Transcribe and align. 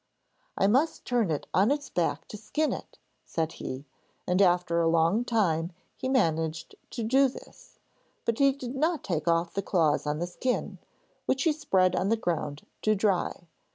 'I 0.57 0.65
must 0.65 1.05
turn 1.05 1.29
it 1.29 1.45
on 1.53 1.69
its 1.69 1.91
back 1.91 2.27
to 2.29 2.35
skin 2.35 2.73
it,' 2.73 2.97
said 3.23 3.51
he, 3.51 3.85
and 4.25 4.41
after 4.41 4.81
a 4.81 4.87
long 4.89 5.23
time 5.23 5.73
he 5.95 6.09
managed 6.09 6.73
to 6.89 7.03
do 7.03 7.27
this: 7.27 7.77
But 8.25 8.39
he 8.39 8.51
did 8.53 8.73
not 8.75 9.03
take 9.03 9.27
off 9.27 9.53
the 9.53 9.61
claws 9.61 10.07
on 10.07 10.17
the 10.17 10.25
skin, 10.25 10.79
which 11.27 11.43
he 11.43 11.51
spread 11.53 11.95
on 11.95 12.09
the 12.09 12.17
ground 12.17 12.65
to 12.81 12.95
dry. 12.95 13.45